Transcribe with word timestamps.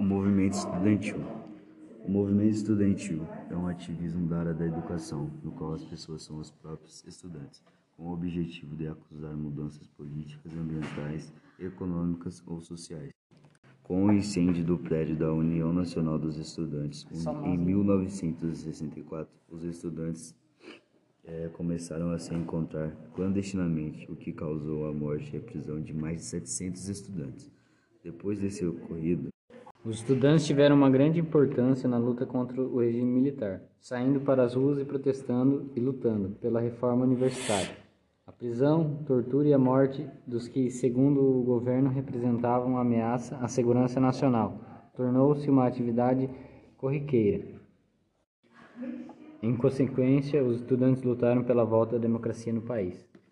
O 0.00 0.02
movimento 0.02 0.54
estudantil. 0.54 1.18
O 2.06 2.10
movimento 2.10 2.54
estudantil 2.54 3.28
é 3.50 3.54
um 3.54 3.66
ativismo 3.66 4.26
da 4.26 4.38
área 4.38 4.54
da 4.54 4.64
educação, 4.64 5.30
no 5.44 5.52
qual 5.52 5.74
as 5.74 5.84
pessoas 5.84 6.22
são 6.22 6.38
os 6.38 6.50
próprios 6.50 7.04
estudantes, 7.06 7.62
com 7.94 8.04
o 8.04 8.14
objetivo 8.14 8.74
de 8.76 8.88
acusar 8.88 9.36
mudanças 9.36 9.86
políticas, 9.88 10.54
ambientais, 10.54 11.30
econômicas 11.58 12.42
ou 12.46 12.62
sociais. 12.62 13.12
Com 13.82 14.06
o 14.06 14.12
incêndio 14.14 14.64
do 14.64 14.78
prédio 14.78 15.18
da 15.18 15.30
União 15.34 15.70
Nacional 15.70 16.18
dos 16.18 16.38
Estudantes 16.38 17.06
em 17.44 17.58
1964, 17.58 19.30
os 19.50 19.64
estudantes 19.64 20.34
é, 21.24 21.48
começaram 21.48 22.10
a 22.10 22.18
se 22.18 22.34
encontrar 22.34 22.90
clandestinamente, 23.14 24.10
o 24.10 24.16
que 24.16 24.32
causou 24.32 24.86
a 24.86 24.94
morte 24.94 25.36
e 25.36 25.38
a 25.38 25.42
prisão 25.42 25.78
de 25.78 25.92
mais 25.92 26.16
de 26.20 26.24
700 26.24 26.88
estudantes. 26.88 27.50
Depois 28.02 28.38
desse 28.38 28.64
ocorrido, 28.64 29.28
os 29.84 29.96
estudantes 29.96 30.46
tiveram 30.46 30.76
uma 30.76 30.90
grande 30.90 31.18
importância 31.18 31.88
na 31.88 31.98
luta 31.98 32.26
contra 32.26 32.60
o 32.60 32.80
regime 32.80 33.10
militar, 33.10 33.62
saindo 33.80 34.20
para 34.20 34.42
as 34.42 34.54
ruas 34.54 34.78
e 34.78 34.84
protestando 34.84 35.70
e 35.74 35.80
lutando 35.80 36.30
pela 36.40 36.60
reforma 36.60 37.04
universitária. 37.04 37.76
A 38.26 38.32
prisão, 38.32 39.02
tortura 39.06 39.48
e 39.48 39.54
a 39.54 39.58
morte 39.58 40.06
dos 40.26 40.46
que, 40.46 40.70
segundo 40.70 41.20
o 41.20 41.42
governo, 41.42 41.90
representavam 41.90 42.76
ameaça 42.76 43.36
à 43.36 43.48
segurança 43.48 43.98
nacional 43.98 44.60
tornou-se 45.00 45.48
uma 45.48 45.66
atividade 45.66 46.28
corriqueira. 46.76 47.58
Em 49.42 49.56
consequência, 49.56 50.44
os 50.44 50.56
estudantes 50.56 51.02
lutaram 51.02 51.42
pela 51.42 51.64
volta 51.64 51.92
da 51.92 52.02
democracia 52.02 52.52
no 52.52 52.60
país. 52.60 53.08